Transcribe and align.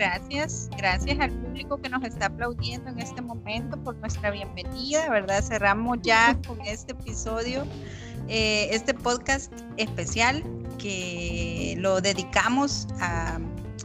gracias, 0.00 0.70
gracias 0.78 1.20
al 1.20 1.30
público 1.30 1.78
que 1.78 1.90
nos 1.90 2.02
está 2.04 2.26
aplaudiendo 2.26 2.88
en 2.88 3.00
este 3.00 3.20
momento 3.20 3.76
por 3.84 3.94
nuestra 3.96 4.30
bienvenida, 4.30 5.10
¿verdad? 5.10 5.42
Cerramos 5.42 5.98
ya 6.02 6.38
con 6.46 6.58
este 6.62 6.92
episodio, 6.92 7.66
eh, 8.26 8.68
este 8.70 8.94
podcast 8.94 9.52
especial 9.76 10.42
que 10.78 11.74
lo 11.78 12.00
dedicamos 12.00 12.88
a, 12.98 13.38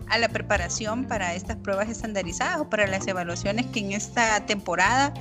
a 0.08 0.18
la 0.18 0.30
preparación 0.30 1.04
para 1.04 1.34
estas 1.36 1.58
pruebas 1.58 1.90
estandarizadas 1.90 2.62
o 2.62 2.70
para 2.70 2.88
las 2.88 3.06
evaluaciones 3.08 3.66
que 3.68 3.82
en 3.82 3.92
esta 3.92 4.46
temporada 4.46 5.14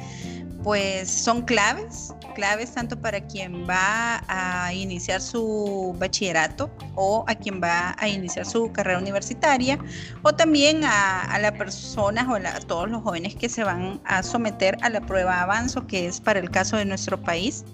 pues 0.63 1.11
son 1.11 1.43
claves, 1.43 2.15
claves 2.35 2.73
tanto 2.73 3.01
para 3.01 3.21
quien 3.27 3.67
va 3.69 4.23
a 4.29 4.75
iniciar 4.75 5.21
su 5.21 5.95
bachillerato 5.99 6.71
o 6.95 7.25
a 7.27 7.35
quien 7.35 7.61
va 7.63 7.97
a 7.99 8.09
iniciar 8.09 8.45
su 8.45 8.71
carrera 8.73 8.99
universitaria 8.99 9.79
o 10.23 10.35
también 10.35 10.83
a, 10.85 11.39
las 11.41 11.53
personas 11.53 12.27
o 12.29 12.35
a, 12.35 12.61
todos 12.61 12.91
los 12.91 13.03
jóvenes 13.03 13.35
que 13.35 13.49
se 13.49 13.65
van 13.65 14.01
a 14.05 14.23
someter 14.23 14.77
a 14.83 14.91
la 14.91 15.01
prueba 15.01 15.41
avanzo 15.41 15.87
que 15.87 16.07
es 16.07 16.21
para 16.21 16.41
el 16.41 16.51
caso 16.51 16.77
de 16.77 16.85
nuestro 16.85 17.21
país 17.23 17.65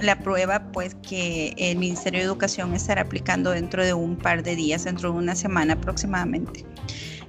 la 0.00 0.18
prueba 0.18 0.72
pues 0.72 0.96
que 0.96 1.54
el 1.56 1.78
Ministerio 1.78 2.20
de 2.20 2.26
Educación 2.26 2.74
estará 2.74 3.02
aplicando 3.02 3.50
dentro 3.50 3.84
de 3.84 3.92
un 3.92 4.16
par 4.16 4.42
de 4.42 4.56
días, 4.56 4.84
dentro 4.84 5.12
de 5.12 5.18
una 5.18 5.36
semana 5.36 5.74
aproximadamente. 5.74 6.64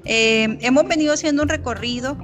Eh, 0.06 0.58
hemos 0.62 0.88
venido 0.88 1.14
haciendo 1.14 1.44
un 1.44 1.50
recorrido 1.50 2.18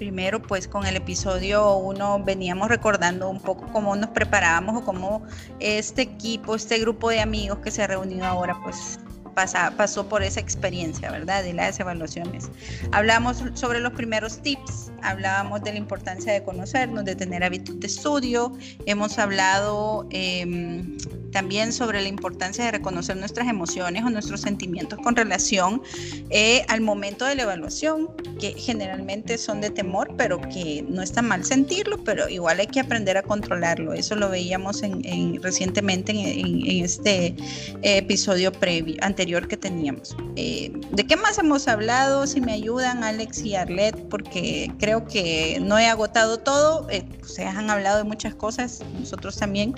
primero 0.00 0.40
pues 0.40 0.66
con 0.66 0.86
el 0.86 0.96
episodio 0.96 1.76
1 1.76 2.24
veníamos 2.24 2.70
recordando 2.70 3.28
un 3.28 3.38
poco 3.38 3.66
cómo 3.70 3.94
nos 3.96 4.08
preparábamos 4.08 4.80
o 4.80 4.84
cómo 4.86 5.22
este 5.58 6.00
equipo, 6.00 6.54
este 6.54 6.78
grupo 6.78 7.10
de 7.10 7.20
amigos 7.20 7.58
que 7.58 7.70
se 7.70 7.82
ha 7.82 7.86
reunido 7.86 8.24
ahora 8.24 8.56
pues 8.64 8.98
pasó 9.34 10.08
por 10.08 10.22
esa 10.22 10.40
experiencia, 10.40 11.10
¿verdad? 11.10 11.42
De 11.42 11.52
las 11.52 11.78
evaluaciones. 11.80 12.50
Hablamos 12.92 13.42
sobre 13.54 13.80
los 13.80 13.92
primeros 13.92 14.42
tips, 14.42 14.92
hablábamos 15.02 15.62
de 15.62 15.72
la 15.72 15.78
importancia 15.78 16.32
de 16.32 16.42
conocernos, 16.42 17.04
de 17.04 17.16
tener 17.16 17.42
hábitos 17.44 17.78
de 17.80 17.86
estudio, 17.86 18.52
hemos 18.86 19.18
hablado 19.18 20.06
em, 20.10 20.96
también 21.32 21.72
sobre 21.72 22.02
la 22.02 22.08
importancia 22.08 22.64
de 22.64 22.72
reconocer 22.72 23.16
nuestras 23.16 23.48
emociones 23.48 24.04
o 24.04 24.10
nuestros 24.10 24.40
sentimientos 24.40 24.98
con 24.98 25.16
relación 25.16 25.82
eh, 26.30 26.64
al 26.68 26.80
momento 26.80 27.24
de 27.24 27.34
la 27.36 27.42
evaluación, 27.42 28.08
que 28.38 28.52
generalmente 28.52 29.38
son 29.38 29.60
de 29.60 29.70
temor, 29.70 30.14
pero 30.16 30.40
que 30.40 30.84
no 30.88 31.02
está 31.02 31.22
mal 31.22 31.44
sentirlo, 31.44 32.02
pero 32.04 32.28
igual 32.28 32.60
hay 32.60 32.66
que 32.66 32.80
aprender 32.80 33.16
a 33.16 33.22
controlarlo. 33.22 33.92
Eso 33.92 34.16
lo 34.16 34.28
veíamos 34.28 34.82
en, 34.82 35.42
recientemente 35.42 36.12
en, 36.12 36.84
este 36.84 37.34
episodio 37.82 38.52
previo, 38.52 38.96
anterior 39.00 39.19
que 39.48 39.56
teníamos. 39.56 40.16
Eh, 40.36 40.72
¿De 40.92 41.06
qué 41.06 41.16
más 41.16 41.38
hemos 41.38 41.68
hablado? 41.68 42.26
Si 42.26 42.40
me 42.40 42.52
ayudan, 42.52 43.04
Alex 43.04 43.42
y 43.42 43.54
Arlet, 43.54 44.08
porque 44.08 44.72
creo 44.78 45.04
que 45.04 45.58
no 45.60 45.78
he 45.78 45.86
agotado 45.86 46.38
todo. 46.38 46.88
Eh, 46.90 47.04
se 47.22 47.44
han 47.44 47.68
hablado 47.68 47.98
de 47.98 48.04
muchas 48.04 48.34
cosas, 48.34 48.80
nosotros 48.98 49.36
también, 49.36 49.74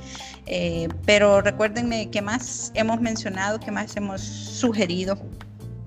pero 1.05 1.41
recuérdenme 1.41 2.09
qué 2.11 2.23
más 2.23 2.71
hemos 2.75 3.01
mencionado, 3.01 3.59
qué 3.61 3.71
más 3.71 3.97
hemos 3.97 4.21
sugerido. 4.21 5.19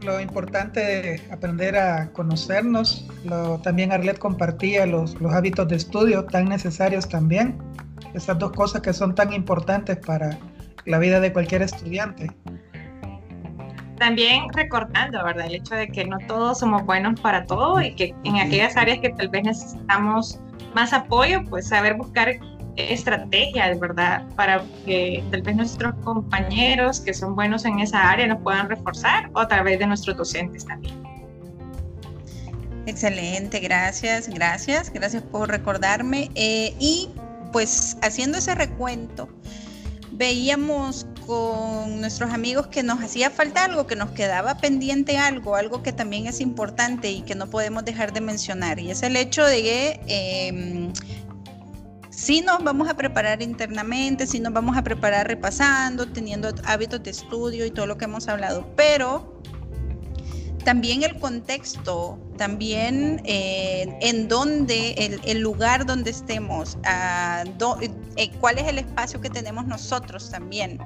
Lo 0.02 0.20
importante 0.20 0.80
de 0.80 1.22
aprender 1.32 1.78
a 1.78 2.12
conocernos, 2.12 3.08
lo, 3.24 3.60
también 3.60 3.92
Arlet 3.92 4.20
compartía 4.20 4.86
los, 4.86 5.20
los 5.20 5.34
hábitos 5.34 5.68
de 5.68 5.78
estudio 5.78 6.26
tan 6.26 6.46
necesarios 6.46 7.10
también, 7.10 7.58
esas 8.14 8.38
dos 8.38 8.52
cosas 8.52 8.82
que 8.82 8.94
son 8.94 9.16
tan 9.16 9.34
importantes 9.34 9.98
para 9.98 10.38
la 10.86 11.00
vida 11.00 11.20
de 11.20 11.34
cualquier 11.34 11.62
estudiante. 11.62 12.32
También 13.98 14.44
recordando, 14.54 15.24
¿verdad? 15.24 15.46
El 15.48 15.56
hecho 15.56 15.76
de 15.76 15.88
que 15.88 16.06
no 16.06 16.18
todos 16.28 16.60
somos 16.60 16.86
buenos 16.86 17.20
para 17.20 17.46
todo 17.46 17.82
y 17.82 17.96
que 17.96 18.14
en 18.24 18.38
aquellas 18.38 18.76
áreas 18.76 19.00
que 19.00 19.10
tal 19.10 19.30
vez 19.30 19.44
necesitamos 19.44 20.40
más 20.74 20.92
apoyo, 20.92 21.44
pues 21.50 21.70
saber 21.70 21.96
buscar 21.96 22.38
estrategias, 22.76 23.80
¿verdad? 23.80 24.24
Para 24.36 24.62
que 24.86 25.24
tal 25.32 25.42
vez 25.42 25.56
nuestros 25.56 25.96
compañeros 26.04 27.00
que 27.00 27.14
son 27.14 27.36
buenos 27.36 27.64
en 27.66 27.80
esa 27.80 28.10
área 28.10 28.28
nos 28.28 28.42
puedan 28.42 28.70
reforzar 28.70 29.30
o 29.34 29.40
a 29.40 29.48
través 29.48 29.80
de 29.80 29.88
nuestros 29.88 30.18
docentes 30.18 30.66
también. 30.66 30.94
Excelente, 32.86 33.60
gracias, 33.62 34.30
gracias, 34.30 34.92
gracias 34.94 35.24
por 35.24 35.50
recordarme. 35.50 36.30
Eh, 36.36 36.76
y 36.80 37.10
pues 37.52 37.98
haciendo 38.04 38.38
ese 38.38 38.54
recuento, 38.54 39.28
veíamos 40.12 41.08
con 41.26 42.02
nuestros 42.02 42.32
amigos 42.32 42.68
que 42.68 42.84
nos 42.84 43.02
hacía 43.02 43.30
falta 43.30 43.66
algo, 43.66 43.88
que 43.88 43.96
nos 43.96 44.12
quedaba 44.12 44.58
pendiente 44.58 45.18
algo, 45.18 45.56
algo 45.56 45.84
que 45.84 45.92
también 45.92 46.28
es 46.28 46.40
importante 46.42 47.12
y 47.12 47.22
que 47.22 47.36
no 47.36 47.48
podemos 47.48 47.86
dejar 47.86 48.14
de 48.14 48.22
mencionar, 48.22 48.80
y 48.80 48.92
es 48.92 49.04
el 49.04 49.16
hecho 49.16 49.46
de 49.46 49.62
que 49.62 50.00
em, 50.08 50.94
sí 52.10 52.42
nos 52.42 52.64
vamos 52.64 52.88
a 52.90 52.96
preparar 52.96 53.42
internamente, 53.42 54.28
sí 54.28 54.40
nos 54.40 54.54
vamos 54.54 54.78
a 54.78 54.84
preparar 54.84 55.28
repasando, 55.28 56.08
teniendo 56.08 56.54
hábitos 56.66 57.04
de 57.04 57.12
estudio 57.12 57.66
y 57.66 57.72
todo 57.72 57.88
lo 57.88 57.98
que 57.98 58.06
hemos 58.06 58.28
hablado, 58.28 58.66
pero 58.76 59.42
también 60.64 61.04
el 61.04 61.20
contexto, 61.20 62.18
también 62.38 63.22
eh, 63.26 63.98
en 64.02 64.28
dónde, 64.28 65.22
el, 65.26 65.40
lugar 65.40 65.86
donde 65.86 66.12
estemos, 66.12 66.78
ah, 66.86 67.44
eh, 68.18 68.32
cuál 68.40 68.58
es 68.58 68.68
el 68.68 68.80
espacio 68.80 69.22
que 69.22 69.30
tenemos 69.30 69.66
nosotros 69.66 70.30
también 70.30 70.80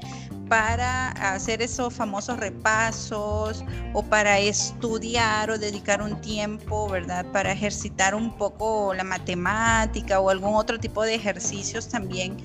para 0.50 1.10
hacer 1.34 1.62
esos 1.62 1.94
famosos 1.94 2.40
repasos 2.40 3.64
o 3.94 4.02
para 4.02 4.40
estudiar 4.40 5.52
o 5.52 5.58
dedicar 5.60 6.02
un 6.02 6.20
tiempo, 6.22 6.90
¿verdad? 6.90 7.24
Para 7.32 7.52
ejercitar 7.52 8.16
un 8.16 8.36
poco 8.36 8.94
la 8.96 9.04
matemática 9.04 10.20
o 10.20 10.30
algún 10.30 10.56
otro 10.56 10.80
tipo 10.80 11.04
de 11.04 11.14
ejercicios 11.14 11.88
también 11.88 12.38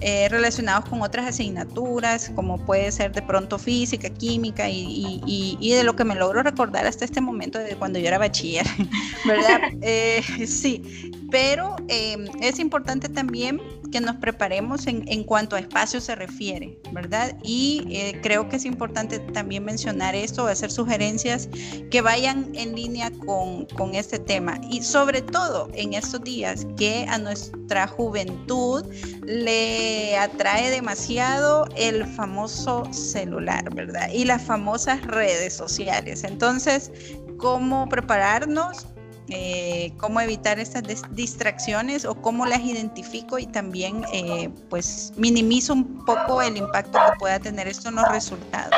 eh, 0.00 0.28
relacionados 0.30 0.88
con 0.88 1.02
otras 1.02 1.26
asignaturas, 1.26 2.32
como 2.34 2.58
puede 2.64 2.90
ser 2.90 3.12
de 3.12 3.20
pronto 3.20 3.58
física, 3.58 4.08
química 4.08 4.66
y, 4.70 5.74
de 5.74 5.84
lo 5.84 5.94
que 5.94 6.04
me 6.04 6.14
logro 6.14 6.42
recordar 6.42 6.86
hasta 6.86 7.04
este 7.04 7.20
momento 7.20 7.58
de 7.58 7.76
cuando 7.76 7.98
yo 7.98 8.08
era 8.08 8.16
bachiller, 8.16 8.40
¿verdad? 9.26 9.60
Eh, 9.82 10.22
sí, 10.46 10.82
pero 11.30 11.76
eh, 11.88 12.16
es 12.40 12.58
importante 12.58 13.08
también 13.08 13.60
que 13.90 14.00
nos 14.00 14.16
preparemos 14.16 14.86
en, 14.86 15.04
en, 15.08 15.24
cuanto 15.24 15.56
a 15.56 15.58
espacio 15.58 16.00
se 16.00 16.14
refiere, 16.14 16.78
¿verdad? 16.92 17.36
Y 17.42 17.84
eh, 17.90 18.18
creo 18.22 18.48
que 18.48 18.56
es 18.56 18.64
importante 18.64 19.18
también 19.18 19.64
mencionar 19.64 20.14
esto, 20.14 20.46
hacer 20.46 20.70
sugerencias 20.70 21.48
que 21.90 22.00
vayan 22.00 22.50
en 22.54 22.74
línea 22.74 23.10
con, 23.10 23.66
con 23.66 23.94
este 23.94 24.18
tema. 24.18 24.60
Y 24.70 24.82
sobre 24.82 25.22
todo 25.22 25.68
en 25.74 25.94
estos 25.94 26.22
días 26.22 26.66
que 26.76 27.06
a 27.08 27.18
nuestra 27.18 27.86
juventud 27.88 28.84
le 29.24 30.16
atrae 30.16 30.70
demasiado 30.70 31.66
el 31.76 32.06
famoso 32.06 32.84
celular, 32.92 33.74
¿verdad? 33.74 34.08
Y 34.12 34.24
las 34.24 34.42
famosas 34.42 35.04
redes 35.06 35.54
sociales. 35.54 36.24
Entonces, 36.24 36.92
¿cómo 37.40 37.88
prepararnos? 37.88 38.86
Eh, 39.32 39.92
cómo 39.98 40.20
evitar 40.20 40.58
estas 40.58 40.82
distracciones 41.10 42.04
o 42.04 42.16
cómo 42.16 42.46
las 42.46 42.60
identifico 42.60 43.38
y 43.38 43.46
también 43.46 44.04
eh, 44.12 44.50
pues 44.68 45.12
minimizo 45.16 45.74
un 45.74 46.04
poco 46.04 46.42
el 46.42 46.56
impacto 46.56 46.98
que 47.06 47.18
pueda 47.18 47.38
tener 47.38 47.68
esto 47.68 47.90
en 47.90 47.96
los 47.96 48.08
resultados. 48.08 48.74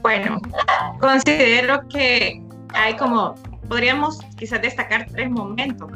Bueno, 0.00 0.40
considero 0.98 1.86
que 1.88 2.42
hay 2.72 2.96
como, 2.96 3.34
podríamos 3.68 4.20
quizás 4.38 4.62
destacar 4.62 5.06
tres 5.12 5.30
momentos, 5.30 5.90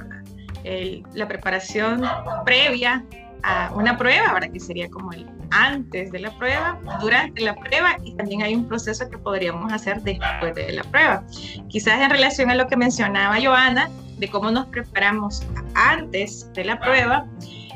la 1.14 1.26
preparación 1.26 2.02
previa 2.44 3.02
a 3.42 3.72
una 3.74 3.96
prueba, 3.96 4.32
¿verdad? 4.32 4.50
que 4.50 4.60
sería 4.60 4.88
como 4.90 5.12
el 5.12 5.26
antes 5.50 6.12
de 6.12 6.20
la 6.20 6.30
prueba, 6.38 6.78
durante 7.00 7.42
la 7.42 7.54
prueba 7.54 7.96
y 8.04 8.14
también 8.14 8.42
hay 8.42 8.54
un 8.54 8.68
proceso 8.68 9.08
que 9.10 9.18
podríamos 9.18 9.72
hacer 9.72 10.00
después 10.02 10.54
de 10.54 10.72
la 10.72 10.84
prueba. 10.84 11.24
Quizás 11.68 12.00
en 12.00 12.10
relación 12.10 12.50
a 12.50 12.54
lo 12.54 12.66
que 12.68 12.76
mencionaba 12.76 13.36
Joana, 13.42 13.90
de 14.18 14.28
cómo 14.28 14.50
nos 14.50 14.66
preparamos 14.66 15.42
antes 15.74 16.52
de 16.52 16.64
la 16.64 16.78
prueba, 16.78 17.26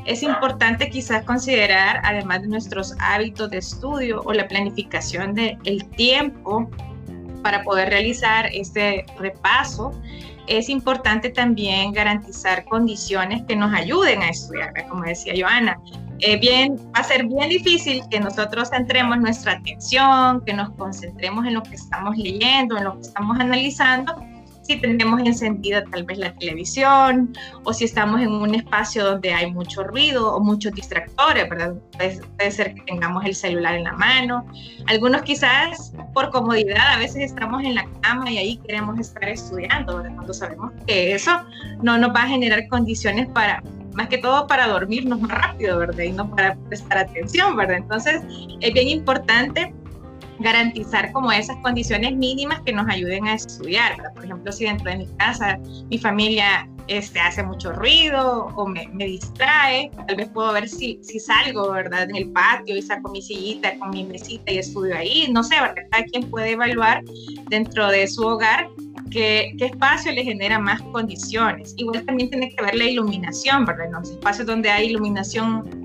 es 0.05 0.22
importante 0.22 0.90
quizás 0.90 1.25
considerar, 1.25 2.00
además 2.05 2.43
de 2.43 2.49
nuestros 2.49 2.94
hábitos 3.00 3.50
de 3.50 3.58
estudio 3.58 4.20
o 4.25 4.32
la 4.32 4.46
planificación 4.46 5.34
del 5.34 5.58
el 5.64 5.88
tiempo 5.90 6.69
para 7.43 7.62
poder 7.62 7.88
realizar 7.88 8.50
este 8.52 9.06
repaso, 9.19 9.99
es 10.46 10.69
importante 10.69 11.31
también 11.31 11.93
garantizar 11.93 12.64
condiciones 12.64 13.43
que 13.46 13.56
nos 13.56 13.73
ayuden 13.73 14.23
a 14.23 14.29
estudiar, 14.29 14.73
como 14.88 15.05
decía 15.05 15.32
Joana. 15.37 15.79
Eh, 16.20 16.38
bien, 16.38 16.76
va 16.94 17.00
a 17.00 17.05
ser 17.05 17.26
bien 17.26 17.49
difícil 17.49 18.02
que 18.11 18.20
nosotros 18.20 18.70
centremos 18.70 19.19
nuestra 19.19 19.52
atención, 19.52 20.43
que 20.44 20.52
nos 20.52 20.70
concentremos 20.70 21.46
en 21.46 21.55
lo 21.55 21.62
que 21.62 21.75
estamos 21.75 22.17
leyendo, 22.17 22.76
en 22.79 22.85
lo 22.85 22.94
que 22.94 23.02
estamos 23.02 23.38
analizando, 23.41 24.14
si 24.64 24.76
tenemos 24.76 25.20
encendida 25.20 25.84
tal 25.84 26.05
vez 26.05 26.19
la 26.19 26.32
televisión 26.34 27.32
o 27.64 27.72
si 27.72 27.84
estamos 27.84 28.20
en 28.20 28.32
un 28.32 28.55
espacio 28.55 29.05
donde 29.05 29.32
hay 29.32 29.52
mucho 29.52 29.84
ruido 29.84 30.34
o 30.34 30.40
muchos 30.40 30.72
distractores, 30.72 31.49
¿verdad? 31.49 31.75
Puede, 31.93 32.50
ser 32.50 32.75
que 32.75 32.81
tengamos 32.82 33.25
el 33.25 33.34
celular 33.34 33.75
en 33.75 33.84
la 33.84 33.93
mano. 33.93 34.46
Algunos 34.87 35.22
quizás 35.22 35.93
por 36.14 36.31
comodidad 36.31 36.94
a 36.94 36.99
veces 36.99 37.32
estamos 37.32 37.62
en 37.62 37.75
la 37.75 37.87
cama 38.00 38.31
y 38.31 38.38
ahí 38.38 38.56
queremos 38.58 38.99
estar 38.99 39.28
estudiando, 39.28 39.96
¿verdad? 39.99 40.14
Cuando 40.14 40.34
sabemos 40.34 40.72
que 40.87 41.14
eso 41.14 41.32
no 41.82 41.99
nos 41.99 42.14
va 42.14 42.22
a 42.22 42.28
generar 42.28 42.67
condiciones 42.69 43.26
para 43.28 43.62
más 43.93 44.08
que 44.08 44.19
todo 44.19 44.46
para 44.46 44.67
dormirnos 44.67 45.20
más 45.20 45.31
rápido, 45.31 45.78
¿verdad? 45.78 46.02
Y 46.02 46.12
no 46.12 46.28
para 46.34 46.56
prestar 46.69 46.99
atención, 46.99 47.56
¿verdad? 47.56 47.76
Entonces, 47.76 48.22
es 48.60 48.72
bien 48.72 48.88
importante 48.88 49.72
garantizar 50.40 51.12
como 51.12 51.31
esas 51.32 51.56
condiciones 51.58 52.14
mínimas 52.16 52.60
que 52.62 52.72
nos 52.72 52.88
ayuden 52.88 53.26
a 53.26 53.34
estudiar. 53.34 53.96
Por 54.14 54.25
ejemplo, 54.25 54.52
si 54.52 54.64
dentro 54.64 54.90
de 54.90 54.98
mi 54.98 55.06
casa 55.16 55.58
mi 55.90 55.98
familia 55.98 56.69
este, 56.88 57.19
hace 57.19 57.42
mucho 57.42 57.72
ruido 57.72 58.52
o 58.54 58.66
me, 58.66 58.86
distrae, 58.98 59.90
tal 60.06 60.16
vez 60.16 60.28
puedo 60.28 60.52
ver 60.52 60.69
si, 60.69 60.98
si 61.02 61.19
salgo, 61.19 61.70
¿verdad? 61.70 62.10
En 62.10 62.16
el 62.16 62.31
patio 62.31 62.76
y 62.76 62.82
saco 62.82 63.10
mi 63.10 63.22
sillita 63.22 63.78
con 63.78 63.90
mi 63.90 64.04
mesita 64.04 64.52
y 64.52 64.58
estudio 64.58 64.96
ahí. 64.96 65.28
No 65.32 65.42
sé, 65.42 65.60
¿verdad? 65.60 65.82
Cada 65.90 66.04
quien 66.04 66.28
puede 66.31 66.52
evaluar 66.52 67.02
dentro 67.48 67.88
de 67.88 68.06
su 68.06 68.26
hogar 68.26 68.69
qué, 69.10 69.54
qué 69.58 69.66
espacio 69.66 70.12
le 70.12 70.25
genera 70.25 70.58
más 70.58 70.82
condiciones. 70.82 71.75
Igual 71.78 72.04
también 72.04 72.31
tiene 72.31 72.54
que 72.54 72.62
ver 72.62 72.75
la 72.75 72.84
iluminación, 72.84 73.64
¿verdad? 73.64 73.86
En 73.86 73.92
los 73.92 74.10
espacios 74.10 74.46
donde 74.46 74.70
hay 74.70 74.90
iluminación 74.90 75.84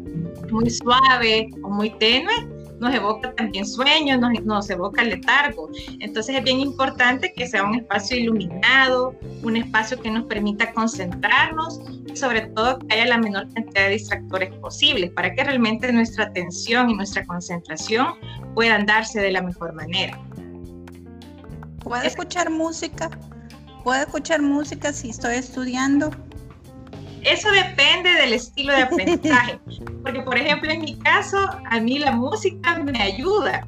muy 0.51 0.69
suave 0.69 1.49
o 1.63 1.69
muy 1.69 1.91
tenue, 1.91 2.33
nos 2.79 2.93
evoca 2.93 3.33
también 3.35 3.65
sueños, 3.65 4.19
nos, 4.19 4.43
nos 4.43 4.69
evoca 4.69 5.03
letargo. 5.03 5.69
Entonces 5.99 6.35
es 6.35 6.43
bien 6.43 6.59
importante 6.59 7.33
que 7.33 7.47
sea 7.47 7.63
un 7.63 7.75
espacio 7.75 8.17
iluminado, 8.17 9.15
un 9.43 9.57
espacio 9.57 9.99
que 9.99 10.09
nos 10.09 10.25
permita 10.25 10.71
concentrarnos 10.73 11.81
y 12.07 12.15
sobre 12.15 12.41
todo 12.41 12.79
que 12.79 12.95
haya 12.95 13.07
la 13.07 13.17
menor 13.17 13.51
cantidad 13.53 13.85
de 13.85 13.91
distractores 13.91 14.53
posibles 14.55 15.11
para 15.11 15.33
que 15.33 15.43
realmente 15.43 15.91
nuestra 15.91 16.25
atención 16.25 16.89
y 16.89 16.95
nuestra 16.95 17.25
concentración 17.25 18.15
puedan 18.55 18.85
darse 18.85 19.19
de 19.19 19.31
la 19.31 19.41
mejor 19.41 19.73
manera. 19.73 20.19
¿Puedo 21.83 22.03
escuchar 22.03 22.49
música? 22.49 23.09
¿Puedo 23.83 24.01
escuchar 24.01 24.41
música 24.41 24.91
si 24.93 25.09
estoy 25.09 25.35
estudiando? 25.35 26.11
Eso 27.23 27.51
depende 27.51 28.11
del 28.13 28.33
estilo 28.33 28.73
de 28.73 28.83
aprendizaje, 28.83 29.59
porque 30.03 30.21
por 30.21 30.37
ejemplo 30.37 30.71
en 30.71 30.81
mi 30.81 30.97
caso, 30.99 31.37
a 31.69 31.79
mí 31.79 31.99
la 31.99 32.11
música 32.11 32.79
me 32.79 33.01
ayuda, 33.01 33.67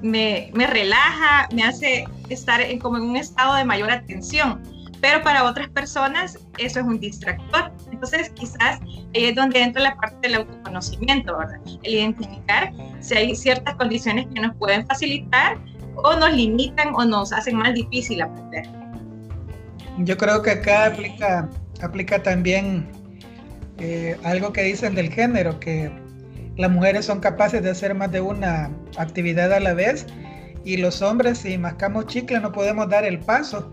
me, 0.00 0.50
me 0.54 0.66
relaja, 0.66 1.48
me 1.52 1.64
hace 1.64 2.06
estar 2.28 2.60
en, 2.60 2.78
como 2.78 2.96
en 2.98 3.04
un 3.04 3.16
estado 3.16 3.54
de 3.54 3.64
mayor 3.64 3.90
atención, 3.90 4.62
pero 5.00 5.20
para 5.22 5.44
otras 5.44 5.68
personas 5.70 6.38
eso 6.58 6.80
es 6.80 6.86
un 6.86 7.00
distractor. 7.00 7.72
Entonces 7.90 8.30
quizás 8.30 8.80
ahí 8.80 9.28
es 9.30 9.34
donde 9.34 9.60
entra 9.60 9.82
la 9.82 9.96
parte 9.96 10.28
del 10.28 10.36
autoconocimiento, 10.36 11.36
¿verdad? 11.36 11.60
El 11.82 11.94
identificar 11.94 12.72
si 13.00 13.14
hay 13.14 13.34
ciertas 13.34 13.74
condiciones 13.74 14.26
que 14.32 14.40
nos 14.40 14.54
pueden 14.56 14.86
facilitar 14.86 15.58
o 15.96 16.14
nos 16.14 16.32
limitan 16.32 16.94
o 16.94 17.04
nos 17.04 17.32
hacen 17.32 17.56
más 17.56 17.74
difícil 17.74 18.22
aprender. 18.22 18.68
Yo 19.98 20.16
creo 20.16 20.40
que 20.40 20.52
acá 20.52 20.86
aplica 20.86 21.50
aplica 21.82 22.22
también 22.22 22.86
eh, 23.78 24.16
algo 24.24 24.52
que 24.52 24.62
dicen 24.62 24.94
del 24.94 25.12
género, 25.12 25.58
que 25.60 25.90
las 26.56 26.70
mujeres 26.70 27.06
son 27.06 27.20
capaces 27.20 27.62
de 27.62 27.70
hacer 27.70 27.94
más 27.94 28.12
de 28.12 28.20
una 28.20 28.70
actividad 28.98 29.52
a 29.52 29.60
la 29.60 29.74
vez 29.74 30.06
y 30.64 30.76
los 30.76 31.02
hombres 31.02 31.38
si 31.38 31.58
mascamos 31.58 32.06
chicle 32.06 32.40
no 32.40 32.52
podemos 32.52 32.88
dar 32.88 33.04
el 33.04 33.18
paso. 33.18 33.70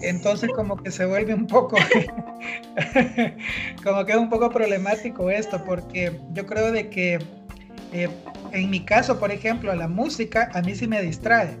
Entonces 0.00 0.50
como 0.54 0.76
que 0.76 0.90
se 0.90 1.06
vuelve 1.06 1.32
un 1.32 1.46
poco, 1.46 1.76
como 3.84 4.04
que 4.04 4.12
es 4.12 4.18
un 4.18 4.28
poco 4.28 4.50
problemático 4.50 5.30
esto, 5.30 5.62
porque 5.64 6.18
yo 6.32 6.44
creo 6.46 6.72
de 6.72 6.88
que 6.88 7.18
eh, 7.92 8.08
en 8.52 8.70
mi 8.70 8.84
caso, 8.84 9.20
por 9.20 9.30
ejemplo, 9.30 9.72
la 9.74 9.86
música 9.86 10.50
a 10.54 10.62
mí 10.62 10.74
sí 10.74 10.88
me 10.88 11.00
distrae 11.02 11.56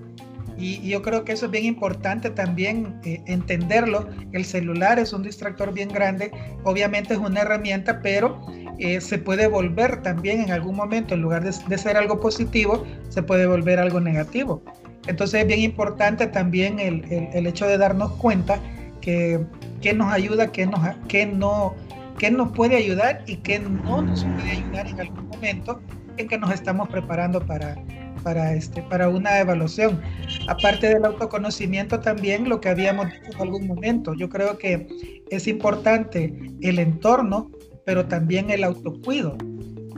y, 0.62 0.88
yo 0.88 1.02
creo 1.02 1.24
que 1.24 1.32
eso 1.32 1.46
es 1.46 1.52
bien 1.52 1.64
importante 1.64 2.30
también 2.30 3.00
eh, 3.04 3.20
entenderlo. 3.26 4.08
El 4.32 4.44
celular 4.44 5.00
es 5.00 5.12
un 5.12 5.24
distractor 5.24 5.74
bien 5.74 5.88
grande, 5.88 6.30
obviamente 6.62 7.14
es 7.14 7.20
una 7.20 7.40
herramienta, 7.40 8.00
pero 8.00 8.46
eh, 8.78 9.00
se 9.00 9.18
puede 9.18 9.48
volver 9.48 10.02
también 10.02 10.40
en 10.40 10.52
algún 10.52 10.76
momento, 10.76 11.14
en 11.14 11.22
lugar 11.22 11.42
de, 11.42 11.78
ser 11.78 11.96
algo 11.96 12.20
positivo, 12.20 12.86
se 13.08 13.24
puede 13.24 13.46
volver 13.46 13.80
algo 13.80 14.00
negativo. 14.00 14.62
Entonces 15.08 15.40
es 15.40 15.46
bien 15.48 15.60
importante 15.60 16.28
también 16.28 16.78
el, 16.78 17.04
el, 17.10 17.46
hecho 17.48 17.66
de 17.66 17.76
darnos 17.76 18.12
cuenta 18.12 18.60
que, 19.00 19.44
que 19.80 19.92
nos 19.92 20.12
ayuda, 20.12 20.52
que, 20.52 20.64
nos, 20.64 20.80
que, 21.08 21.26
no, 21.26 21.74
que 22.18 22.30
nos 22.30 22.52
puede 22.52 22.76
ayudar 22.76 23.24
y 23.26 23.38
que 23.38 23.58
no 23.58 24.02
nos 24.02 24.24
puede 24.24 24.50
ayudar 24.52 24.86
en 24.86 25.00
algún 25.00 25.26
momento 25.26 25.80
en 26.18 26.28
que 26.28 26.38
nos 26.38 26.52
estamos 26.52 26.88
preparando 26.88 27.44
para, 27.44 27.76
para, 28.22 28.54
este, 28.54 28.82
para 28.82 29.08
una 29.08 29.38
evaluación. 29.38 30.00
Aparte 30.48 30.88
del 30.88 31.04
autoconocimiento 31.04 32.00
también 32.00 32.48
lo 32.48 32.60
que 32.60 32.68
habíamos 32.68 33.06
dicho 33.06 33.32
en 33.34 33.40
algún 33.40 33.66
momento, 33.66 34.14
yo 34.14 34.28
creo 34.28 34.58
que 34.58 34.86
es 35.30 35.46
importante 35.46 36.34
el 36.60 36.78
entorno, 36.78 37.50
pero 37.84 38.06
también 38.06 38.50
el 38.50 38.64
autocuido, 38.64 39.36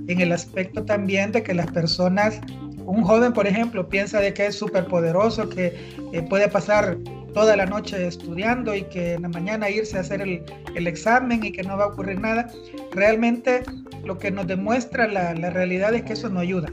en 0.09 0.21
el 0.21 0.33
aspecto 0.33 0.85
también 0.85 1.33
de 1.33 1.43
que 1.43 1.55
las 1.55 1.71
personas, 1.71 2.41
un 2.85 3.03
joven 3.03 3.33
por 3.33 3.47
ejemplo, 3.47 3.89
piensa 3.89 4.21
de 4.21 4.35
que 4.35 4.47
es 4.47 4.55
súper 4.55 4.87
poderoso, 4.87 5.49
que 5.49 5.75
eh, 6.13 6.23
puede 6.29 6.49
pasar 6.49 6.99
toda 7.35 7.57
la 7.57 7.67
noche 7.67 8.07
estudiando 8.07 8.75
y 8.75 8.85
que 8.85 9.15
en 9.15 9.23
la 9.23 9.29
mañana 9.29 9.69
irse 9.69 9.99
a 9.99 10.01
hacer 10.01 10.23
el, 10.23 10.43
el, 10.75 10.87
examen 10.87 11.45
y 11.45 11.53
que 11.53 11.65
no 11.65 11.77
va 11.77 11.85
a 11.85 11.87
ocurrir 11.89 12.21
nada. 12.21 12.49
Realmente 12.93 13.63
lo 14.05 14.19
que 14.19 14.31
nos 14.31 14.47
demuestra 14.47 15.09
la, 15.09 15.35
la 15.35 15.51
realidad 15.51 15.95
es 15.95 16.05
que 16.05 16.13
eso 16.13 16.29
no 16.29 16.41
ayuda. 16.41 16.69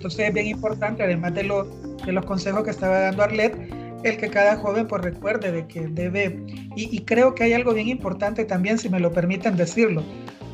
Entonces 0.00 0.28
es 0.28 0.32
bien 0.32 0.46
importante, 0.46 1.02
además 1.02 1.34
de, 1.34 1.42
de 1.42 2.12
los 2.12 2.24
consejos 2.24 2.64
que 2.64 2.70
estaba 2.70 3.00
dando 3.00 3.22
Arlet, 3.22 3.54
el 4.02 4.16
que 4.16 4.30
cada 4.30 4.56
joven 4.56 4.86
pues 4.86 5.02
recuerde 5.02 5.52
de 5.52 5.66
que 5.66 5.88
debe, 5.88 6.42
y, 6.74 6.96
y, 6.96 7.00
creo 7.00 7.34
que 7.34 7.44
hay 7.44 7.52
algo 7.52 7.74
bien 7.74 7.86
importante 7.86 8.46
también, 8.46 8.78
si 8.78 8.88
me 8.88 8.98
lo 8.98 9.12
permiten 9.12 9.58
decirlo, 9.58 10.02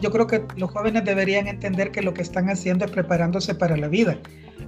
yo 0.02 0.10
creo 0.10 0.26
que 0.26 0.42
los 0.56 0.68
jóvenes 0.72 1.04
deberían 1.04 1.46
entender 1.46 1.92
que 1.92 2.02
lo 2.02 2.12
que 2.12 2.22
están 2.22 2.50
haciendo 2.50 2.86
es 2.86 2.90
preparándose 2.90 3.54
para 3.54 3.76
la 3.76 3.86
vida, 3.86 4.18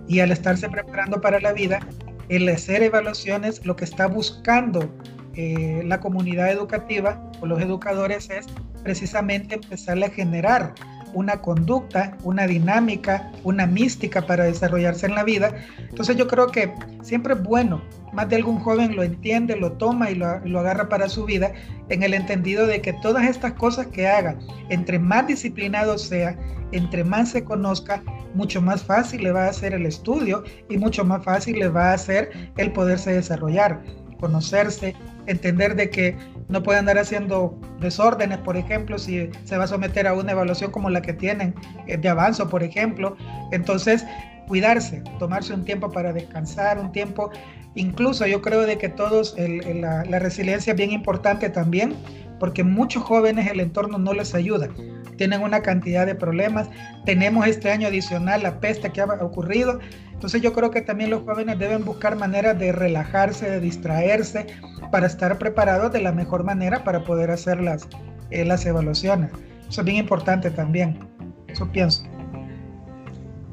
y 0.06 0.20
al 0.20 0.30
estarse 0.30 0.68
preparando 0.68 1.20
para 1.20 1.40
la 1.40 1.52
vida, 1.52 1.80
el 2.28 2.48
hacer 2.48 2.84
evaluaciones, 2.84 3.66
lo 3.66 3.74
que 3.74 3.84
está 3.84 4.06
buscando 4.06 4.88
eh, 5.34 5.82
la 5.84 5.98
comunidad 5.98 6.52
educativa 6.52 7.20
o 7.40 7.46
los 7.46 7.60
educadores 7.60 8.30
es 8.30 8.46
precisamente 8.84 9.56
empezar 9.56 10.00
a 10.04 10.08
generar 10.08 10.72
una 11.18 11.42
conducta, 11.42 12.16
una 12.22 12.46
dinámica, 12.46 13.32
una 13.42 13.66
mística 13.66 14.26
para 14.26 14.44
desarrollarse 14.44 15.06
en 15.06 15.16
la 15.16 15.24
vida. 15.24 15.54
Entonces 15.90 16.16
yo 16.16 16.28
creo 16.28 16.46
que 16.46 16.72
siempre 17.02 17.34
es 17.34 17.42
bueno, 17.42 17.82
más 18.12 18.28
de 18.28 18.36
algún 18.36 18.60
joven 18.60 18.94
lo 18.94 19.02
entiende, 19.02 19.56
lo 19.56 19.72
toma 19.72 20.10
y 20.10 20.14
lo, 20.14 20.38
lo 20.46 20.60
agarra 20.60 20.88
para 20.88 21.08
su 21.08 21.24
vida, 21.24 21.52
en 21.88 22.02
el 22.02 22.14
entendido 22.14 22.66
de 22.66 22.80
que 22.80 22.92
todas 22.94 23.28
estas 23.28 23.52
cosas 23.54 23.88
que 23.88 24.06
haga, 24.06 24.36
entre 24.68 24.98
más 24.98 25.26
disciplinado 25.26 25.98
sea, 25.98 26.36
entre 26.72 27.02
más 27.02 27.30
se 27.30 27.44
conozca, 27.44 28.02
mucho 28.34 28.60
más 28.62 28.84
fácil 28.84 29.24
le 29.24 29.32
va 29.32 29.46
a 29.46 29.50
hacer 29.50 29.74
el 29.74 29.86
estudio 29.86 30.44
y 30.68 30.78
mucho 30.78 31.04
más 31.04 31.24
fácil 31.24 31.58
le 31.58 31.68
va 31.68 31.90
a 31.90 31.94
hacer 31.94 32.30
el 32.56 32.72
poderse 32.72 33.12
desarrollar, 33.12 33.82
conocerse, 34.20 34.94
entender 35.26 35.74
de 35.74 35.90
que 35.90 36.16
no 36.48 36.62
puede 36.62 36.78
andar 36.78 36.98
haciendo 36.98 37.58
desórdenes, 37.80 38.38
por 38.38 38.56
ejemplo, 38.56 38.98
si 38.98 39.30
se 39.44 39.56
va 39.56 39.64
a 39.64 39.68
someter 39.68 40.06
a 40.06 40.14
una 40.14 40.32
evaluación 40.32 40.70
como 40.70 40.90
la 40.90 41.02
que 41.02 41.12
tienen 41.12 41.54
eh, 41.86 41.96
de 41.96 42.08
avanzo, 42.08 42.48
por 42.48 42.62
ejemplo. 42.62 43.16
Entonces, 43.52 44.04
cuidarse, 44.46 45.02
tomarse 45.18 45.52
un 45.52 45.64
tiempo 45.64 45.90
para 45.92 46.12
descansar, 46.12 46.78
un 46.78 46.90
tiempo, 46.90 47.30
incluso 47.74 48.26
yo 48.26 48.40
creo 48.40 48.62
de 48.62 48.78
que 48.78 48.88
todos, 48.88 49.36
la, 49.38 50.04
la 50.04 50.18
resiliencia 50.18 50.72
es 50.72 50.76
bien 50.76 50.90
importante 50.90 51.50
también, 51.50 51.94
porque 52.40 52.64
muchos 52.64 53.02
jóvenes 53.02 53.50
el 53.50 53.60
entorno 53.60 53.98
no 53.98 54.14
les 54.14 54.34
ayuda. 54.34 54.68
Tienen 55.16 55.42
una 55.42 55.62
cantidad 55.62 56.06
de 56.06 56.14
problemas. 56.14 56.68
Tenemos 57.04 57.46
este 57.46 57.70
año 57.70 57.88
adicional 57.88 58.42
la 58.42 58.60
peste 58.60 58.90
que 58.90 59.00
ha 59.00 59.06
ocurrido. 59.20 59.80
Entonces 60.18 60.42
yo 60.42 60.52
creo 60.52 60.72
que 60.72 60.82
también 60.82 61.10
los 61.10 61.22
jóvenes 61.22 61.60
deben 61.60 61.84
buscar 61.84 62.16
maneras 62.16 62.58
de 62.58 62.72
relajarse, 62.72 63.48
de 63.48 63.60
distraerse, 63.60 64.48
para 64.90 65.06
estar 65.06 65.38
preparados 65.38 65.92
de 65.92 66.00
la 66.00 66.10
mejor 66.10 66.42
manera 66.42 66.82
para 66.82 67.04
poder 67.04 67.30
hacer 67.30 67.60
las, 67.60 67.86
eh, 68.30 68.44
las 68.44 68.66
evaluaciones. 68.66 69.30
Eso 69.68 69.82
es 69.82 69.84
bien 69.84 69.98
importante 69.98 70.50
también. 70.50 70.98
Eso 71.46 71.70
pienso. 71.70 72.02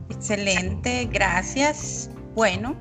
Excelente, 0.10 1.08
gracias. 1.12 2.10
Bueno, 2.34 2.76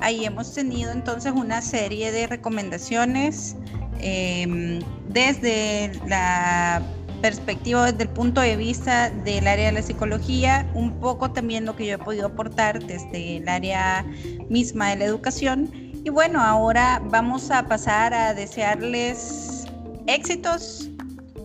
ahí 0.00 0.24
hemos 0.24 0.54
tenido 0.54 0.90
entonces 0.92 1.32
una 1.32 1.60
serie 1.60 2.12
de 2.12 2.26
recomendaciones 2.26 3.56
Em, 4.00 4.80
desde 5.08 5.92
la 6.06 6.82
perspectiva, 7.20 7.90
desde 7.90 8.04
el 8.04 8.08
punto 8.10 8.40
de 8.40 8.56
vista 8.56 9.10
del 9.10 9.46
área 9.46 9.66
de 9.66 9.72
la 9.72 9.82
psicología, 9.82 10.70
un 10.74 10.98
poco 11.00 11.30
también 11.30 11.64
lo 11.64 11.76
que 11.76 11.86
yo 11.86 11.94
he 11.94 11.98
podido 11.98 12.26
aportar 12.26 12.82
desde 12.84 13.38
el 13.38 13.48
área 13.48 14.04
misma 14.48 14.90
de 14.90 14.96
la 14.96 15.04
educación 15.06 15.70
Y 16.04 16.10
bueno, 16.10 16.40
ahora 16.40 17.02
vamos 17.10 17.50
a 17.50 17.66
pasar 17.66 18.14
a 18.14 18.32
desearles 18.32 19.66
éxitos, 20.06 20.88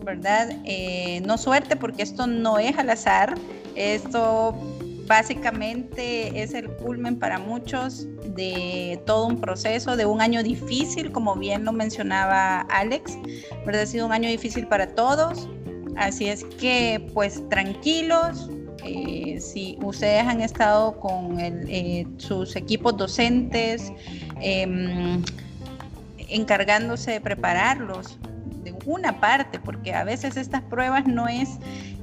¿verdad? 0.04 0.50
Eh, 0.64 1.20
no 1.26 1.36
suerte, 1.36 1.74
porque 1.76 2.02
esto 2.02 2.26
no 2.26 2.58
es 2.58 2.78
al 2.78 2.90
azar. 2.90 3.34
Esto 3.74 4.54
básicamente 5.06 6.42
es 6.42 6.54
el 6.54 6.68
culmen 6.76 7.18
para 7.18 7.38
muchos 7.38 8.06
de 8.34 9.02
todo 9.04 9.26
un 9.26 9.40
proceso, 9.40 9.96
de 9.96 10.06
un 10.06 10.20
año 10.20 10.42
difícil, 10.42 11.12
como 11.12 11.34
bien 11.36 11.64
lo 11.64 11.72
mencionaba 11.72 12.60
Alex, 12.62 13.18
¿verdad? 13.66 13.82
Ha 13.82 13.86
sido 13.86 14.06
un 14.06 14.12
año 14.12 14.28
difícil 14.28 14.66
para 14.66 14.86
todos. 14.94 15.48
Así 15.96 16.28
es 16.28 16.44
que, 16.58 17.06
pues 17.12 17.46
tranquilos, 17.48 18.50
eh, 18.84 19.38
si 19.40 19.78
ustedes 19.82 20.26
han 20.26 20.40
estado 20.40 20.98
con 20.98 21.38
eh, 21.40 22.06
sus 22.18 22.56
equipos 22.56 22.96
docentes, 22.96 23.92
em, 24.40 25.22
encargándose 26.28 27.12
de 27.12 27.20
prepararlos 27.20 28.18
de 28.64 28.74
una 28.86 29.20
parte, 29.20 29.60
porque 29.60 29.94
a 29.94 30.04
veces 30.04 30.36
estas 30.36 30.62
pruebas 30.62 31.06
no 31.06 31.28
es 31.28 31.58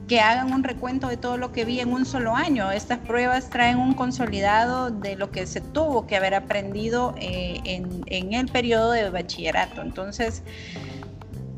que 0.09 0.19
hagan 0.19 0.51
un 0.51 0.63
recuento 0.63 1.07
de 1.07 1.17
todo 1.17 1.37
lo 1.37 1.51
que 1.51 1.65
vi 1.65 1.79
en 1.79 1.93
un 1.93 2.05
solo 2.05 2.35
año. 2.35 2.71
Estas 2.71 2.97
pruebas 2.97 3.49
traen 3.51 3.77
un 3.77 3.93
consolidado 3.93 4.89
de 4.89 5.15
lo 5.15 5.29
que 5.29 5.45
se 5.45 5.61
tuvo 5.61 6.07
que 6.07 6.17
haber 6.17 6.33
aprendido 6.33 7.13
eh, 7.19 7.61
en, 7.63 8.33
el 8.33 8.47
periodo 8.47 8.91
de 8.91 9.07
bachillerato. 9.11 9.83
Entonces, 9.83 10.41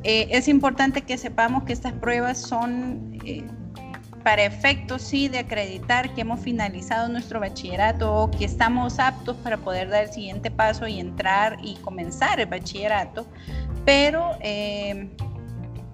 es 0.04 0.48
importante 0.48 1.02
que 1.02 1.18
sepamos 1.18 1.64
que 1.64 1.74
estas 1.74 1.94
pruebas 1.94 2.40
son 2.40 3.20
para 4.24 4.44
efectos 4.44 5.02
sí 5.02 5.28
de 5.28 5.40
acreditar 5.40 6.14
que 6.14 6.22
hemos 6.22 6.40
finalizado 6.40 7.10
nuestro 7.10 7.40
bachillerato 7.40 8.14
o 8.14 8.32
que 8.32 8.46
estamos 8.46 9.00
aptos 9.00 9.36
para 9.38 9.58
poder 9.58 9.90
dar 9.90 10.04
el 10.04 10.12
siguiente 10.12 10.52
paso 10.52 10.88
y 10.88 11.00
entrar 11.00 11.58
y 11.64 11.76
comenzar 11.78 12.40
el 12.40 12.48
bachillerato, 12.48 13.26
pero 13.86 14.38
eh, 14.42 15.10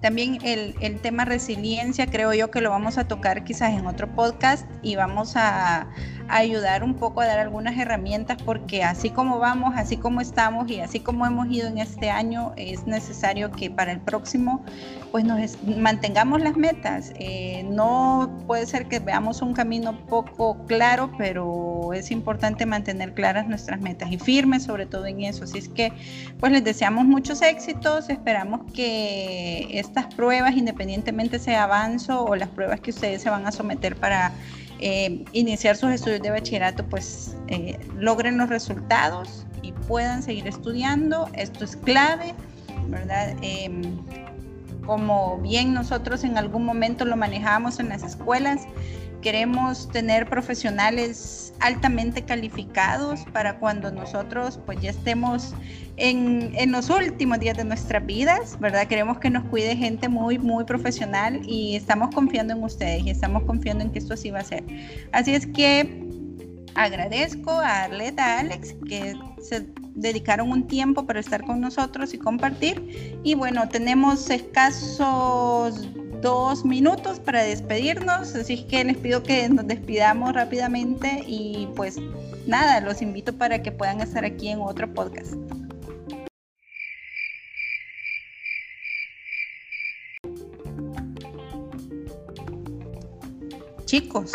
también 0.00 0.38
el, 0.44 1.00
tema 1.00 1.24
resiliencia 1.24 2.06
creo 2.06 2.32
yo 2.32 2.50
que 2.50 2.60
lo 2.60 2.70
vamos 2.70 2.98
a 2.98 3.08
tocar 3.08 3.44
quizás 3.44 3.72
en 3.72 3.86
otro 3.86 4.08
podcast 4.14 4.68
y 4.82 4.96
vamos 4.96 5.34
a, 5.36 5.88
ayudar 6.28 6.84
un 6.84 6.94
poco 6.94 7.20
a 7.20 7.26
dar 7.26 7.38
algunas 7.38 7.76
herramientas 7.78 8.38
porque 8.44 8.84
así 8.84 9.10
como 9.10 9.38
vamos, 9.38 9.74
así 9.76 9.96
como 9.96 10.20
estamos 10.20 10.70
y 10.70 10.80
así 10.80 11.00
como 11.00 11.26
hemos 11.26 11.48
ido 11.50 11.68
en 11.68 11.78
este 11.78 12.10
año, 12.10 12.52
es 12.56 12.86
necesario 12.86 13.50
que 13.50 13.70
para 13.70 13.92
el 13.92 14.00
próximo 14.00 14.64
pues 15.10 15.24
nos 15.24 15.40
mantengamos 15.62 16.42
las 16.42 16.56
metas. 16.56 17.12
Eh, 17.18 17.66
no 17.70 18.30
puede 18.46 18.66
ser 18.66 18.86
que 18.86 18.98
veamos 18.98 19.40
un 19.42 19.54
camino 19.54 19.98
poco 20.06 20.66
claro, 20.66 21.10
pero 21.16 21.92
es 21.94 22.10
importante 22.10 22.66
mantener 22.66 23.14
claras 23.14 23.46
nuestras 23.48 23.80
metas 23.80 24.12
y 24.12 24.18
firmes 24.18 24.64
sobre 24.64 24.86
todo 24.86 25.06
en 25.06 25.22
eso. 25.22 25.44
Así 25.44 25.58
es 25.58 25.68
que 25.68 25.92
pues 26.38 26.52
les 26.52 26.62
deseamos 26.62 27.06
muchos 27.06 27.42
éxitos, 27.42 28.10
esperamos 28.10 28.70
que 28.72 29.68
estas 29.72 30.12
pruebas, 30.14 30.56
independientemente 30.56 31.38
sea 31.38 31.64
avanzo 31.64 32.24
o 32.24 32.36
las 32.36 32.48
pruebas 32.48 32.80
que 32.80 32.90
ustedes 32.90 33.22
se 33.22 33.30
van 33.30 33.46
a 33.46 33.52
someter 33.52 33.96
para 33.96 34.32
eh, 34.80 35.24
iniciar 35.32 35.76
sus 35.76 35.90
estudios 35.90 36.22
de 36.22 36.30
bachillerato, 36.30 36.84
pues 36.86 37.36
eh, 37.48 37.78
logren 37.96 38.38
los 38.38 38.48
resultados 38.48 39.46
y 39.62 39.72
puedan 39.72 40.22
seguir 40.22 40.46
estudiando. 40.46 41.28
Esto 41.34 41.64
es 41.64 41.76
clave, 41.76 42.34
¿verdad? 42.88 43.36
Em, 43.42 43.98
como 44.86 45.38
bien 45.38 45.74
nosotros 45.74 46.24
en 46.24 46.38
algún 46.38 46.64
momento 46.64 47.04
lo 47.04 47.16
manejamos 47.16 47.78
en 47.78 47.90
las 47.90 48.02
escuelas, 48.02 48.62
queremos 49.22 49.88
tener 49.90 50.28
profesionales 50.28 51.52
altamente 51.60 52.22
calificados 52.22 53.20
para 53.32 53.58
cuando 53.58 53.90
nosotros 53.90 54.58
pues 54.64 54.80
ya 54.80 54.90
estemos 54.90 55.54
en, 55.96 56.52
en, 56.54 56.70
los 56.70 56.90
últimos 56.90 57.40
días 57.40 57.56
de 57.56 57.64
nuestras 57.64 58.06
vidas, 58.06 58.58
¿verdad? 58.60 58.86
Queremos 58.86 59.18
que 59.18 59.30
nos 59.30 59.44
cuide 59.44 59.76
gente 59.76 60.08
muy, 60.08 60.38
muy 60.38 60.64
profesional 60.64 61.40
y 61.44 61.74
estamos 61.74 62.14
confiando 62.14 62.54
en 62.54 62.62
ustedes 62.62 63.04
y 63.04 63.10
estamos 63.10 63.42
confiando 63.44 63.84
en 63.84 63.90
que 63.90 63.98
esto 63.98 64.14
así 64.14 64.30
va 64.30 64.40
a 64.40 64.44
ser. 64.44 64.62
Así 65.12 65.34
es 65.34 65.46
que 65.46 66.06
agradezco 66.74 67.50
a 67.50 67.84
Arleta, 67.84 68.24
a 68.24 68.40
Alex, 68.40 68.76
que 68.88 69.16
se 69.42 69.66
dedicaron 69.96 70.50
un 70.52 70.66
tiempo 70.66 71.06
para 71.06 71.20
estar 71.20 71.44
con 71.44 71.60
nosotros 71.60 72.14
y 72.14 72.18
compartir. 72.18 73.20
Y 73.24 73.34
bueno, 73.34 73.68
tenemos 73.68 74.30
escasos 74.30 75.88
dos 76.20 76.64
minutos 76.64 77.20
para 77.20 77.42
despedirnos, 77.42 78.34
así 78.34 78.64
que 78.64 78.84
les 78.84 78.96
pido 78.96 79.22
que 79.22 79.48
nos 79.48 79.66
despidamos 79.66 80.32
rápidamente 80.32 81.22
y 81.26 81.68
pues 81.76 81.98
nada, 82.46 82.80
los 82.80 83.02
invito 83.02 83.32
para 83.32 83.62
que 83.62 83.72
puedan 83.72 84.00
estar 84.00 84.24
aquí 84.24 84.48
en 84.48 84.60
otro 84.60 84.92
podcast. 84.92 85.34
Chicos, 93.84 94.32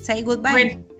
say 0.00 0.22
goodbye. 0.22 0.52
Bueno, 0.52 0.93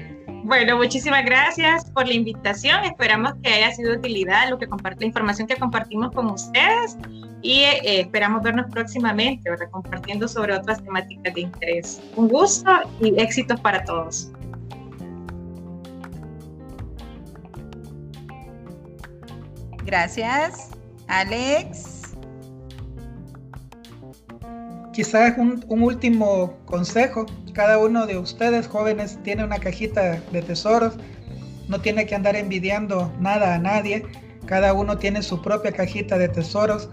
muchísimas 0.77 1.25
gracias 1.25 1.91
por 1.91 2.07
la 2.07 2.13
invitación. 2.13 2.85
Esperamos 2.85 3.33
que 3.43 3.49
haya 3.49 3.75
sido 3.75 3.93
de 3.93 3.97
utilidad 3.97 4.51
lo 4.51 4.59
que 4.59 4.67
la 5.01 5.07
información 5.07 5.49
que 5.49 5.57
compartimos 5.57 6.13
con 6.13 6.31
ustedes 6.31 6.99
y 7.41 7.61
eh, 7.61 8.01
esperamos 8.01 8.43
vernos 8.43 8.67
próximamente, 8.71 9.49
¿verdad? 9.49 9.71
compartiendo 9.71 10.29
sobre 10.29 10.55
otras 10.55 10.85
temáticas 10.85 11.33
de 11.35 11.41
interés. 11.41 12.03
Un 12.17 12.29
gusto 12.29 12.71
y 13.01 13.19
éxitos 13.19 13.59
para 13.61 13.85
todos. 13.85 14.31
Gracias, 19.87 20.71
Alex 21.09 21.94
quizás 24.95 25.37
un, 25.37 25.63
último 25.69 26.57
consejo. 26.65 27.27
Cada 27.53 27.79
uno 27.79 28.07
de 28.07 28.17
ustedes 28.17 28.69
jóvenes 28.69 29.19
tiene 29.25 29.45
una 29.45 29.59
cajita 29.59 30.21
de 30.33 30.43
tesoros. 30.43 30.95
No 31.69 31.81
tiene 31.81 32.07
que 32.07 32.15
andar 32.15 32.37
envidiando 32.37 33.13
nada 33.19 33.55
a 33.55 33.59
nadie. 33.59 34.07
Cada 34.47 34.73
uno 34.73 34.97
tiene 34.97 35.23
su 35.23 35.43
propia 35.43 35.73
cajita 35.73 36.17
de 36.17 36.29
tesoros. 36.29 36.89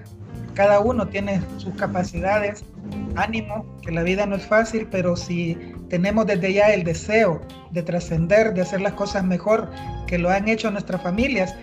Cada 0.56 0.80
uno 0.80 1.08
tiene 1.08 1.42
sus 1.58 1.76
capacidades. 1.76 2.66
Ánimo, 3.16 3.66
que 3.84 3.92
la 3.92 4.04
vida 4.04 4.26
no 4.26 4.36
es 4.36 4.46
fácil, 4.46 4.88
pero 4.90 5.16
si 5.16 5.56
tenemos 5.90 6.26
desde 6.26 6.54
ya 6.54 6.74
el 6.74 6.84
deseo 6.84 7.42
de 7.72 7.84
trascender, 7.84 8.54
de 8.54 8.62
hacer 8.62 8.82
las 8.82 8.94
cosas 8.94 9.24
mejor 9.24 9.70
que 10.08 10.18
lo 10.18 10.30
han 10.30 10.48
hecho 10.50 10.72
nuestras 10.72 11.02
familias, 11.04 11.56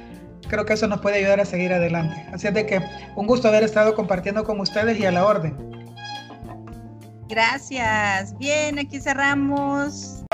creo 0.49 0.65
que 0.65 0.75
eso 0.75 0.87
nos 0.87 1.01
puede 1.01 1.19
ayudar 1.19 1.41
a 1.41 1.45
seguir 1.45 1.73
adelante. 1.73 2.25
Así 2.33 2.47
es 2.47 2.55
de 2.55 2.65
que 2.65 2.81
un 3.17 3.27
gusto 3.27 3.49
haber 3.49 3.65
estado 3.65 3.95
compartiendo 3.95 4.45
con 4.45 4.61
ustedes 4.61 4.99
y 5.01 5.05
a 5.05 5.11
la 5.11 5.27
orden. 5.27 5.78
Gracias. 7.29 8.37
Bien, 8.39 8.79
aquí 8.79 9.01
cerramos. 9.01 10.25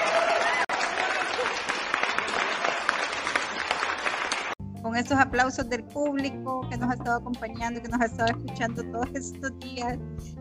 Con 4.94 5.00
estos 5.00 5.18
aplausos 5.18 5.68
del 5.68 5.82
público 5.82 6.64
que 6.70 6.76
nos 6.76 6.88
ha 6.88 6.94
estado 6.94 7.16
acompañando, 7.16 7.82
que 7.82 7.88
nos 7.88 8.00
ha 8.00 8.04
estado 8.04 8.28
escuchando 8.28 8.80
todos 8.92 9.08
estos 9.12 9.58
días. 9.58 9.98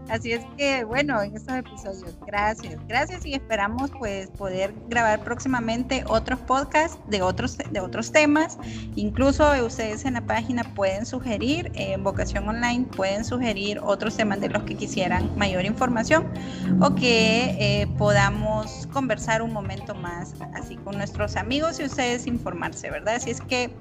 Así 0.10 0.34
es 0.34 0.46
que, 0.58 0.84
bueno, 0.84 1.20
en 1.24 1.36
estos 1.36 1.56
episodios, 1.56 2.16
gracias, 2.28 2.78
gracias 2.88 3.26
y 3.26 3.34
esperamos 3.34 3.90
pues 3.98 4.30
poder 4.30 4.72
grabar 4.90 5.24
próximamente 5.24 6.04
otros 6.08 6.40
podcasts 6.42 7.00
de 7.08 7.24
otros, 7.24 7.58
de 7.58 7.80
otros 7.80 8.12
temas. 8.12 8.60
Incluso 8.96 9.44
ustedes 9.66 10.06
en 10.06 10.14
la 10.14 10.22
página 10.22 10.64
pueden 10.76 11.08
sugerir, 11.08 11.72
en 11.74 12.04
Vocación 12.04 12.48
Online 12.48 12.86
pueden 12.86 13.26
sugerir 13.26 13.80
otros 13.82 14.16
temas 14.16 14.40
de 14.40 14.50
los 14.50 14.62
que 14.64 14.76
quisieran 14.76 15.36
mayor 15.36 15.66
información 15.66 16.32
o 16.80 16.94
que 16.94 17.56
eh, 17.60 17.88
podamos 17.98 18.88
conversar 18.94 19.42
un 19.42 19.52
momento 19.52 19.96
más 19.96 20.36
así 20.54 20.76
con 20.76 20.96
nuestros 20.96 21.38
amigos 21.38 21.80
y 21.80 21.86
ustedes 21.86 22.28
informarse, 22.28 22.92
¿verdad? 22.92 23.16
Así 23.16 23.32
es 23.32 23.42
que 23.42 23.72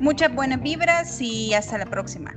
Muchas 0.00 0.34
buenas 0.34 0.62
vibras 0.62 1.20
y 1.20 1.52
hasta 1.52 1.76
la 1.76 1.84
próxima. 1.84 2.34